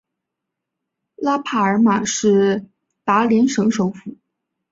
[1.15, 2.65] 拉帕尔马是
[3.03, 4.17] 达连省首府。